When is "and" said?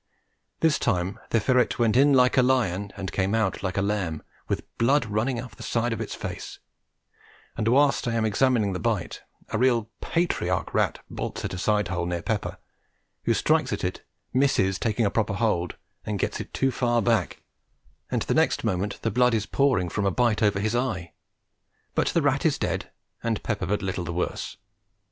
2.97-3.11, 7.55-7.67, 16.03-16.17, 18.09-18.23, 23.21-23.43